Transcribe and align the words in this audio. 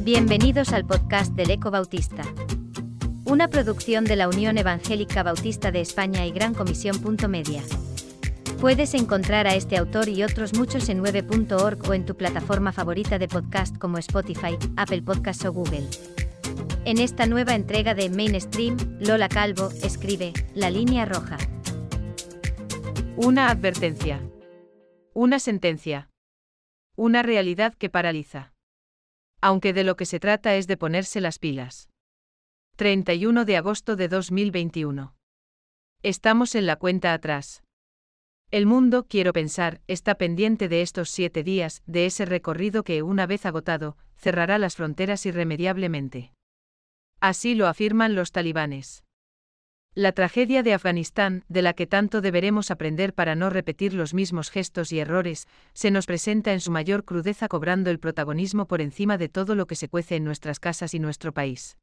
Bienvenidos 0.00 0.72
al 0.72 0.84
podcast 0.84 1.32
del 1.34 1.50
Eco 1.50 1.70
Bautista. 1.70 2.22
Una 3.24 3.48
producción 3.48 4.04
de 4.04 4.16
la 4.16 4.28
Unión 4.28 4.58
Evangélica 4.58 5.22
Bautista 5.22 5.72
de 5.72 5.80
España 5.80 6.26
y 6.26 6.30
Gran 6.30 6.54
Comisión. 6.54 6.96
Media. 7.28 7.62
Puedes 8.60 8.94
encontrar 8.94 9.46
a 9.46 9.54
este 9.54 9.76
autor 9.76 10.08
y 10.08 10.22
otros 10.22 10.54
muchos 10.54 10.88
en 10.88 11.02
9.org 11.02 11.88
o 11.88 11.94
en 11.94 12.04
tu 12.04 12.16
plataforma 12.16 12.72
favorita 12.72 13.18
de 13.18 13.28
podcast 13.28 13.76
como 13.78 13.98
Spotify, 13.98 14.56
Apple 14.76 15.02
Podcasts 15.02 15.44
o 15.44 15.52
Google. 15.52 15.86
En 16.84 16.98
esta 16.98 17.26
nueva 17.26 17.54
entrega 17.54 17.94
de 17.94 18.10
Mainstream, 18.10 18.76
Lola 19.00 19.28
Calvo 19.28 19.70
escribe 19.82 20.32
La 20.54 20.70
línea 20.70 21.06
roja. 21.06 21.38
Una 23.16 23.48
advertencia. 23.48 24.20
Una 25.16 25.38
sentencia. 25.38 26.10
Una 26.96 27.22
realidad 27.22 27.74
que 27.74 27.88
paraliza. 27.88 28.52
Aunque 29.40 29.72
de 29.72 29.84
lo 29.84 29.94
que 29.94 30.06
se 30.06 30.18
trata 30.18 30.56
es 30.56 30.66
de 30.66 30.76
ponerse 30.76 31.20
las 31.20 31.38
pilas. 31.38 31.88
31 32.74 33.44
de 33.44 33.56
agosto 33.56 33.94
de 33.94 34.08
2021. 34.08 35.14
Estamos 36.02 36.56
en 36.56 36.66
la 36.66 36.74
cuenta 36.74 37.14
atrás. 37.14 37.62
El 38.50 38.66
mundo, 38.66 39.06
quiero 39.06 39.32
pensar, 39.32 39.82
está 39.86 40.16
pendiente 40.16 40.68
de 40.68 40.82
estos 40.82 41.10
siete 41.10 41.44
días, 41.44 41.84
de 41.86 42.06
ese 42.06 42.24
recorrido 42.24 42.82
que, 42.82 43.02
una 43.02 43.26
vez 43.26 43.46
agotado, 43.46 43.96
cerrará 44.16 44.58
las 44.58 44.74
fronteras 44.74 45.26
irremediablemente. 45.26 46.32
Así 47.20 47.54
lo 47.54 47.68
afirman 47.68 48.16
los 48.16 48.32
talibanes. 48.32 49.03
La 49.96 50.10
tragedia 50.10 50.64
de 50.64 50.74
Afganistán, 50.74 51.44
de 51.48 51.62
la 51.62 51.72
que 51.72 51.86
tanto 51.86 52.20
deberemos 52.20 52.72
aprender 52.72 53.14
para 53.14 53.36
no 53.36 53.48
repetir 53.48 53.94
los 53.94 54.12
mismos 54.12 54.50
gestos 54.50 54.90
y 54.90 54.98
errores, 54.98 55.46
se 55.72 55.92
nos 55.92 56.06
presenta 56.06 56.52
en 56.52 56.58
su 56.58 56.72
mayor 56.72 57.04
crudeza 57.04 57.46
cobrando 57.46 57.90
el 57.90 58.00
protagonismo 58.00 58.66
por 58.66 58.80
encima 58.80 59.18
de 59.18 59.28
todo 59.28 59.54
lo 59.54 59.68
que 59.68 59.76
se 59.76 59.88
cuece 59.88 60.16
en 60.16 60.24
nuestras 60.24 60.58
casas 60.58 60.94
y 60.94 60.98
nuestro 60.98 61.32
país. 61.32 61.78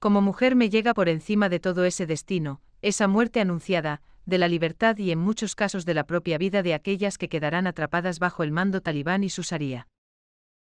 Como 0.00 0.22
mujer 0.22 0.56
me 0.56 0.70
llega 0.70 0.94
por 0.94 1.10
encima 1.10 1.50
de 1.50 1.60
todo 1.60 1.84
ese 1.84 2.06
destino, 2.06 2.62
esa 2.80 3.08
muerte 3.08 3.42
anunciada, 3.42 4.00
de 4.24 4.38
la 4.38 4.48
libertad 4.48 4.96
y 4.96 5.10
en 5.10 5.18
muchos 5.18 5.54
casos 5.54 5.84
de 5.84 5.92
la 5.92 6.06
propia 6.06 6.38
vida 6.38 6.62
de 6.62 6.72
aquellas 6.72 7.18
que 7.18 7.28
quedarán 7.28 7.66
atrapadas 7.66 8.20
bajo 8.20 8.42
el 8.42 8.52
mando 8.52 8.80
talibán 8.80 9.22
y 9.22 9.28
su 9.28 9.42
saría. 9.42 9.86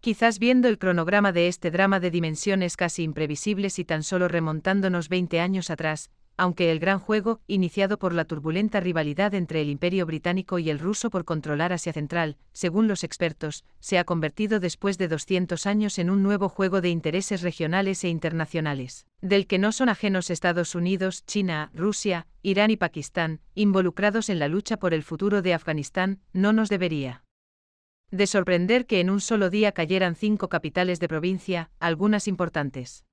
Quizás 0.00 0.38
viendo 0.38 0.68
el 0.68 0.78
cronograma 0.78 1.32
de 1.32 1.48
este 1.48 1.72
drama 1.72 1.98
de 1.98 2.12
dimensiones 2.12 2.76
casi 2.76 3.02
imprevisibles 3.02 3.80
y 3.80 3.84
tan 3.84 4.04
solo 4.04 4.28
remontándonos 4.28 5.08
20 5.08 5.40
años 5.40 5.70
atrás, 5.70 6.10
aunque 6.36 6.70
el 6.70 6.80
gran 6.80 6.98
juego, 6.98 7.40
iniciado 7.46 7.98
por 7.98 8.12
la 8.12 8.24
turbulenta 8.24 8.80
rivalidad 8.80 9.34
entre 9.34 9.60
el 9.60 9.70
Imperio 9.70 10.06
británico 10.06 10.58
y 10.58 10.70
el 10.70 10.78
ruso 10.78 11.10
por 11.10 11.24
controlar 11.24 11.72
Asia 11.72 11.92
Central, 11.92 12.36
según 12.52 12.88
los 12.88 13.04
expertos, 13.04 13.64
se 13.80 13.98
ha 13.98 14.04
convertido 14.04 14.60
después 14.60 14.98
de 14.98 15.08
200 15.08 15.66
años 15.66 15.98
en 15.98 16.10
un 16.10 16.22
nuevo 16.22 16.48
juego 16.48 16.80
de 16.80 16.90
intereses 16.90 17.42
regionales 17.42 18.02
e 18.04 18.08
internacionales, 18.08 19.06
del 19.20 19.46
que 19.46 19.58
no 19.58 19.72
son 19.72 19.88
ajenos 19.88 20.30
Estados 20.30 20.74
Unidos, 20.74 21.24
China, 21.26 21.70
Rusia, 21.74 22.26
Irán 22.42 22.70
y 22.70 22.76
Pakistán, 22.76 23.40
involucrados 23.54 24.28
en 24.28 24.38
la 24.38 24.48
lucha 24.48 24.76
por 24.76 24.94
el 24.94 25.02
futuro 25.02 25.42
de 25.42 25.54
Afganistán, 25.54 26.20
no 26.32 26.52
nos 26.52 26.68
debería 26.68 27.24
de 28.10 28.26
sorprender 28.28 28.86
que 28.86 29.00
en 29.00 29.10
un 29.10 29.20
solo 29.20 29.50
día 29.50 29.72
cayeran 29.72 30.14
cinco 30.14 30.48
capitales 30.48 31.00
de 31.00 31.08
provincia, 31.08 31.70
algunas 31.80 32.28
importantes. 32.28 33.03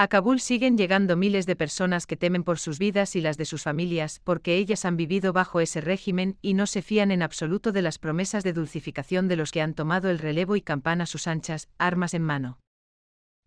A 0.00 0.06
Kabul 0.06 0.38
siguen 0.38 0.78
llegando 0.78 1.16
miles 1.16 1.44
de 1.44 1.56
personas 1.56 2.06
que 2.06 2.16
temen 2.16 2.44
por 2.44 2.60
sus 2.60 2.78
vidas 2.78 3.16
y 3.16 3.20
las 3.20 3.36
de 3.36 3.44
sus 3.44 3.64
familias, 3.64 4.20
porque 4.22 4.54
ellas 4.54 4.84
han 4.84 4.96
vivido 4.96 5.32
bajo 5.32 5.58
ese 5.58 5.80
régimen 5.80 6.38
y 6.40 6.54
no 6.54 6.68
se 6.68 6.82
fían 6.82 7.10
en 7.10 7.20
absoluto 7.20 7.72
de 7.72 7.82
las 7.82 7.98
promesas 7.98 8.44
de 8.44 8.52
dulcificación 8.52 9.26
de 9.26 9.34
los 9.34 9.50
que 9.50 9.60
han 9.60 9.74
tomado 9.74 10.08
el 10.08 10.20
relevo 10.20 10.54
y 10.54 10.60
campana 10.60 11.04
sus 11.04 11.26
anchas, 11.26 11.68
armas 11.78 12.14
en 12.14 12.22
mano. 12.22 12.60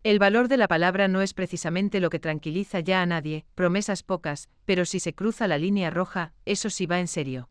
El 0.02 0.18
valor 0.18 0.48
de 0.48 0.58
la 0.58 0.68
palabra 0.68 1.08
no 1.08 1.22
es 1.22 1.32
precisamente 1.32 2.00
lo 2.00 2.10
que 2.10 2.18
tranquiliza 2.18 2.80
ya 2.80 3.00
a 3.00 3.06
nadie, 3.06 3.46
promesas 3.54 4.02
pocas, 4.02 4.50
pero 4.66 4.84
si 4.84 5.00
se 5.00 5.14
cruza 5.14 5.48
la 5.48 5.56
línea 5.56 5.88
roja, 5.88 6.34
eso 6.44 6.68
sí 6.68 6.84
va 6.84 7.00
en 7.00 7.08
serio. 7.08 7.48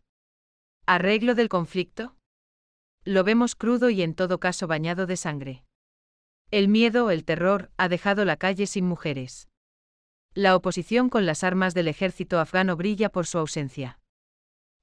¿Arreglo 0.86 1.34
del 1.34 1.48
conflicto? 1.48 2.14
Lo 3.04 3.24
vemos 3.24 3.56
crudo 3.56 3.90
y 3.90 4.00
en 4.02 4.14
todo 4.14 4.38
caso 4.38 4.68
bañado 4.68 5.06
de 5.06 5.16
sangre. 5.16 5.64
El 6.52 6.68
miedo, 6.68 7.10
el 7.10 7.24
terror, 7.24 7.70
ha 7.78 7.88
dejado 7.88 8.26
la 8.26 8.36
calle 8.36 8.66
sin 8.66 8.84
mujeres. 8.84 9.48
La 10.34 10.54
oposición 10.54 11.08
con 11.08 11.24
las 11.24 11.44
armas 11.44 11.72
del 11.72 11.88
ejército 11.88 12.38
afgano 12.38 12.76
brilla 12.76 13.08
por 13.08 13.26
su 13.26 13.38
ausencia. 13.38 13.98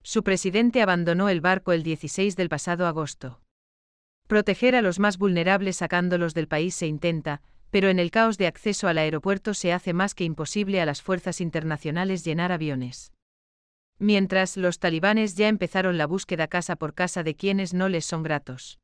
Su 0.01 0.23
presidente 0.23 0.81
abandonó 0.81 1.29
el 1.29 1.41
barco 1.41 1.71
el 1.71 1.83
16 1.83 2.35
del 2.35 2.49
pasado 2.49 2.87
agosto. 2.87 3.43
Proteger 4.25 4.75
a 4.75 4.81
los 4.81 4.97
más 4.97 5.19
vulnerables 5.19 5.77
sacándolos 5.77 6.33
del 6.33 6.47
país 6.47 6.73
se 6.73 6.87
intenta, 6.87 7.43
pero 7.69 7.89
en 7.89 7.99
el 7.99 8.09
caos 8.09 8.39
de 8.39 8.47
acceso 8.47 8.87
al 8.87 8.97
aeropuerto 8.97 9.53
se 9.53 9.71
hace 9.71 9.93
más 9.93 10.15
que 10.15 10.23
imposible 10.23 10.81
a 10.81 10.87
las 10.87 11.03
fuerzas 11.03 11.39
internacionales 11.39 12.25
llenar 12.25 12.51
aviones. 12.51 13.13
Mientras 13.99 14.57
los 14.57 14.79
talibanes 14.79 15.35
ya 15.35 15.47
empezaron 15.47 15.99
la 15.99 16.07
búsqueda 16.07 16.47
casa 16.47 16.77
por 16.77 16.95
casa 16.95 17.21
de 17.21 17.35
quienes 17.35 17.75
no 17.75 17.89
les 17.89 18.05
son 18.05 18.23
gratos. 18.23 18.79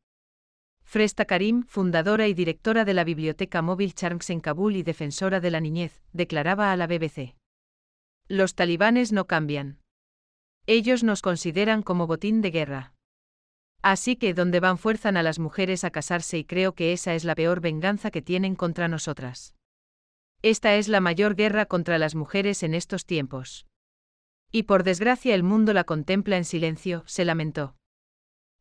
Fresta 0.85 1.25
Karim, 1.25 1.63
fundadora 1.63 2.28
y 2.28 2.34
directora 2.34 2.85
de 2.85 2.94
la 2.94 3.03
Biblioteca 3.03 3.62
Móvil 3.62 3.94
Charms 3.96 4.29
en 4.29 4.40
Kabul 4.40 4.75
y 4.75 4.84
defensora 4.84 5.40
de 5.40 5.51
la 5.51 5.59
niñez, 5.59 6.01
declaraba 6.13 6.72
a 6.72 6.78
la 6.78 6.88
BBC. 6.88 7.35
Los 8.28 8.56
talibanes 8.56 9.12
no 9.12 9.25
cambian. 9.25 9.79
Ellos 10.68 11.03
nos 11.03 11.22
consideran 11.22 11.81
como 11.81 12.07
botín 12.07 12.41
de 12.41 12.51
guerra. 12.51 12.94
Así 13.81 14.16
que 14.16 14.34
donde 14.34 14.59
van 14.59 14.78
fuerzan 14.78 15.18
a 15.18 15.24
las 15.24 15.38
mujeres 15.38 15.84
a 15.84 15.91
casarse 15.91 16.38
y 16.38 16.45
creo 16.45 16.74
que 16.74 16.94
esa 16.94 17.13
es 17.13 17.24
la 17.24 17.35
peor 17.35 17.62
venganza 17.62 18.09
que 18.09 18.22
tienen 18.22 18.56
contra 18.56 18.88
nosotras. 18.88 19.53
Esta 20.41 20.75
es 20.75 20.88
la 20.88 21.01
mayor 21.01 21.35
guerra 21.35 21.66
contra 21.66 21.97
las 21.97 22.16
mujeres 22.16 22.63
en 22.63 22.74
estos 22.74 23.06
tiempos. 23.06 23.68
Y 24.51 24.63
por 24.63 24.84
desgracia 24.84 25.35
el 25.35 25.44
mundo 25.44 25.74
la 25.74 25.84
contempla 25.84 26.38
en 26.38 26.45
silencio, 26.45 27.03
se 27.06 27.25
lamentó. 27.25 27.75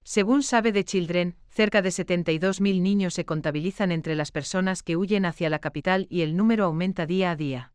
Según 0.05 0.43
sabe 0.43 0.71
de 0.73 0.85
Children, 0.85 1.37
cerca 1.49 1.81
de 1.81 1.89
72.000 1.89 2.83
niños 2.83 3.15
se 3.15 3.25
contabilizan 3.25 3.91
entre 3.91 4.15
las 4.15 4.33
personas 4.33 4.83
que 4.83 4.97
huyen 4.97 5.25
hacia 5.25 5.49
la 5.49 5.61
capital 5.61 6.07
y 6.11 6.21
el 6.21 6.37
número 6.37 6.65
aumenta 6.65 7.07
día 7.07 7.31
a 7.31 7.37
día. 7.37 7.73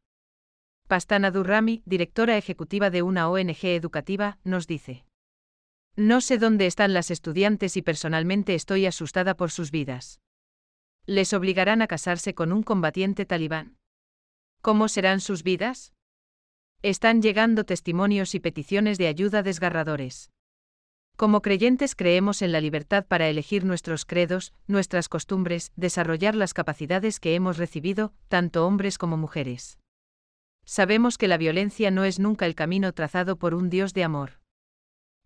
Pastana 0.87 1.31
Durrami, 1.31 1.81
directora 1.85 2.37
ejecutiva 2.37 2.91
de 2.91 3.01
una 3.01 3.29
ONG 3.29 3.65
educativa, 3.65 4.37
nos 4.43 4.67
dice. 4.67 5.05
No 5.95 6.21
sé 6.21 6.37
dónde 6.37 6.67
están 6.67 6.93
las 6.93 7.09
estudiantes 7.09 7.75
y 7.77 7.81
personalmente 7.81 8.53
estoy 8.53 8.85
asustada 8.85 9.35
por 9.35 9.49
sus 9.49 9.71
vidas. 9.71 10.21
¿Les 11.07 11.33
obligarán 11.33 11.81
a 11.81 11.87
casarse 11.87 12.35
con 12.35 12.53
un 12.53 12.61
combatiente 12.61 13.25
talibán? 13.25 13.77
¿Cómo 14.61 14.87
serán 14.87 15.19
sus 15.19 15.41
vidas? 15.41 15.93
Están 16.83 17.23
llegando 17.23 17.65
testimonios 17.65 18.35
y 18.35 18.39
peticiones 18.39 18.99
de 18.99 19.07
ayuda 19.07 19.41
desgarradores. 19.41 20.29
Como 21.19 21.41
creyentes 21.41 21.95
creemos 21.95 22.41
en 22.41 22.53
la 22.53 22.61
libertad 22.61 23.05
para 23.05 23.27
elegir 23.27 23.65
nuestros 23.65 24.05
credos, 24.05 24.53
nuestras 24.67 25.09
costumbres, 25.09 25.73
desarrollar 25.75 26.33
las 26.33 26.53
capacidades 26.53 27.19
que 27.19 27.35
hemos 27.35 27.57
recibido, 27.57 28.13
tanto 28.29 28.65
hombres 28.65 28.97
como 28.97 29.17
mujeres. 29.17 29.79
Sabemos 30.63 31.17
que 31.17 31.27
la 31.27 31.35
violencia 31.35 31.91
no 31.91 32.05
es 32.05 32.19
nunca 32.19 32.45
el 32.45 32.55
camino 32.55 32.93
trazado 32.93 33.35
por 33.35 33.53
un 33.53 33.69
Dios 33.69 33.93
de 33.93 34.05
amor. 34.05 34.39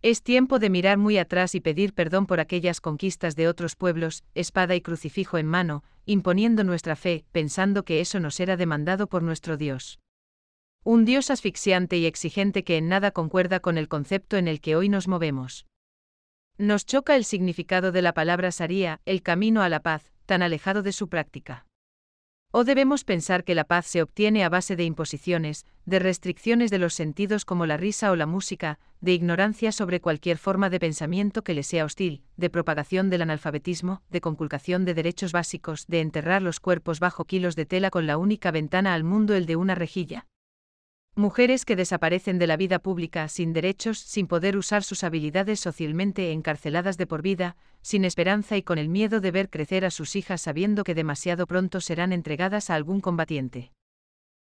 Es 0.02 0.24
tiempo 0.24 0.58
de 0.58 0.72
mirar 0.72 0.98
muy 0.98 1.20
atrás 1.20 1.54
y 1.54 1.60
pedir 1.60 1.94
perdón 1.94 2.26
por 2.26 2.40
aquellas 2.40 2.82
conquistas 2.82 3.36
de 3.36 3.48
otros 3.48 3.76
pueblos, 3.76 4.24
espada 4.34 4.74
y 4.74 4.82
crucifijo 4.82 5.38
en 5.38 5.46
mano, 5.46 5.84
imponiendo 6.08 6.64
nuestra 6.64 6.96
fe, 6.96 7.24
pensando 7.32 7.86
que 7.86 8.02
eso 8.02 8.20
nos 8.20 8.40
era 8.40 8.58
demandado 8.58 9.06
por 9.06 9.22
nuestro 9.22 9.58
Dios. 9.58 10.00
Un 10.84 11.06
Dios 11.06 11.30
asfixiante 11.30 12.00
y 12.00 12.08
exigente 12.08 12.64
que 12.64 12.78
en 12.78 12.88
nada 12.88 13.12
concuerda 13.12 13.60
con 13.60 13.78
el 13.78 13.88
concepto 13.88 14.38
en 14.38 14.48
el 14.48 14.60
que 14.60 14.76
hoy 14.76 14.90
nos 14.90 15.08
movemos. 15.08 15.68
Nos 16.58 16.86
choca 16.86 17.16
el 17.16 17.26
significado 17.26 17.92
de 17.92 18.04
la 18.04 18.14
palabra 18.14 18.52
saría, 18.52 19.02
el 19.06 19.24
camino 19.24 19.64
a 19.64 19.70
la 19.70 19.82
paz, 19.82 20.12
tan 20.28 20.44
alejado 20.44 20.84
de 20.84 20.92
su 20.92 21.10
práctica. 21.10 21.66
¿O 22.52 22.64
debemos 22.64 23.04
pensar 23.04 23.44
que 23.44 23.56
la 23.56 23.64
paz 23.64 23.88
se 23.88 24.04
obtiene 24.04 24.44
a 24.44 24.50
base 24.50 24.76
de 24.76 24.84
imposiciones, 24.84 25.66
de 25.88 25.98
restricciones 25.98 26.70
de 26.70 26.78
los 26.78 26.94
sentidos 26.94 27.46
como 27.46 27.66
la 27.66 27.78
risa 27.78 28.12
o 28.12 28.16
la 28.16 28.28
música, 28.28 28.78
de 29.02 29.14
ignorancia 29.14 29.72
sobre 29.72 30.00
cualquier 30.00 30.38
forma 30.38 30.70
de 30.70 30.80
pensamiento 30.80 31.44
que 31.44 31.56
le 31.56 31.64
sea 31.64 31.86
hostil, 31.86 32.22
de 32.38 32.52
propagación 32.52 33.10
del 33.10 33.24
analfabetismo, 33.24 34.04
de 34.12 34.22
conculcación 34.22 34.86
de 34.86 34.94
derechos 34.94 35.32
básicos, 35.32 35.88
de 35.88 36.02
enterrar 36.02 36.44
los 36.44 36.60
cuerpos 36.60 37.00
bajo 37.00 37.26
kilos 37.26 37.56
de 37.56 37.66
tela 37.66 37.90
con 37.90 38.06
la 38.06 38.20
única 38.20 38.52
ventana 38.52 38.94
al 38.94 39.04
mundo 39.04 39.34
el 39.34 39.48
de 39.48 39.56
una 39.56 39.74
rejilla? 39.74 40.28
Mujeres 41.16 41.64
que 41.64 41.76
desaparecen 41.76 42.40
de 42.40 42.48
la 42.48 42.58
vida 42.58 42.80
pública 42.80 43.28
sin 43.28 43.54
derechos, 43.54 44.00
sin 44.00 44.26
poder 44.26 44.58
usar 44.58 44.84
sus 44.84 45.04
habilidades 45.04 45.60
socialmente 45.60 46.32
encarceladas 46.32 46.98
de 46.98 47.06
por 47.06 47.22
vida, 47.22 47.56
sin 47.84 48.04
esperanza 48.04 48.58
y 48.58 48.64
con 48.64 48.80
el 48.80 48.90
miedo 48.90 49.22
de 49.22 49.30
ver 49.30 49.52
crecer 49.52 49.86
a 49.86 49.92
sus 49.92 50.16
hijas 50.16 50.42
sabiendo 50.42 50.84
que 50.84 50.96
demasiado 50.96 51.46
pronto 51.46 51.82
serán 51.82 52.14
entregadas 52.14 52.72
a 52.72 52.76
algún 52.76 53.00
combatiente. 53.00 53.72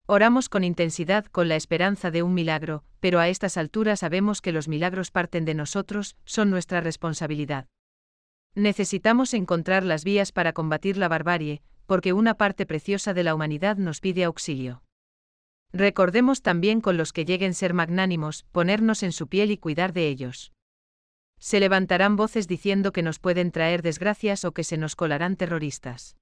Oramos 0.06 0.50
con 0.50 0.66
intensidad 0.66 1.28
con 1.28 1.48
la 1.48 1.56
esperanza 1.56 2.12
de 2.12 2.24
un 2.24 2.34
milagro, 2.34 2.84
pero 3.00 3.22
a 3.22 3.30
estas 3.30 3.56
alturas 3.56 4.02
sabemos 4.02 4.42
que 4.42 4.52
los 4.52 4.68
milagros 4.68 5.12
parten 5.12 5.46
de 5.46 5.54
nosotros, 5.54 6.18
son 6.26 6.50
nuestra 6.50 6.82
responsabilidad. 6.82 7.68
Necesitamos 8.54 9.34
encontrar 9.34 9.86
las 9.86 10.04
vías 10.04 10.34
para 10.34 10.52
combatir 10.52 10.98
la 10.98 11.08
barbarie, 11.08 11.62
porque 11.86 12.12
una 12.12 12.34
parte 12.34 12.66
preciosa 12.66 13.14
de 13.14 13.24
la 13.24 13.34
humanidad 13.34 13.78
nos 13.78 14.02
pide 14.02 14.26
auxilio. 14.26 14.84
Recordemos 15.72 16.42
también 16.42 16.82
con 16.82 16.98
los 16.98 17.14
que 17.14 17.26
lleguen 17.26 17.54
ser 17.54 17.74
magnánimos, 17.74 18.46
ponernos 18.52 19.04
en 19.04 19.12
su 19.12 19.28
piel 19.28 19.52
y 19.52 19.58
cuidar 19.58 19.94
de 19.94 20.08
ellos. 20.08 20.52
Se 21.38 21.60
levantarán 21.60 22.16
voces 22.16 22.48
diciendo 22.48 22.92
que 22.92 23.04
nos 23.04 23.20
pueden 23.20 23.52
traer 23.52 23.82
desgracias 23.82 24.44
o 24.46 24.52
que 24.52 24.64
se 24.64 24.78
nos 24.78 24.96
colarán 24.96 25.36
terroristas. 25.36 26.18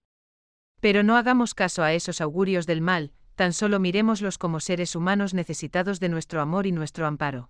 Pero 0.79 1.01
no 1.01 1.15
hagamos 1.15 1.55
caso 1.55 1.81
a 1.81 1.93
esos 1.93 2.21
augurios 2.21 2.67
del 2.67 2.81
mal, 2.81 3.13
tan 3.35 3.53
solo 3.53 3.79
miremoslos 3.79 4.37
como 4.37 4.59
seres 4.59 4.95
humanos 4.95 5.33
necesitados 5.33 5.99
de 5.99 6.09
nuestro 6.09 6.41
amor 6.41 6.67
y 6.67 6.71
nuestro 6.71 7.07
amparo. 7.07 7.49